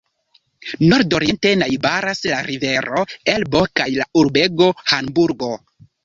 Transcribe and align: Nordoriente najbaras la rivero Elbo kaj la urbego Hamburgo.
Nordoriente 0.91 1.49
najbaras 1.63 2.21
la 2.31 2.39
rivero 2.47 3.03
Elbo 3.33 3.61
kaj 3.81 3.87
la 3.97 4.07
urbego 4.23 4.71
Hamburgo. 4.93 5.51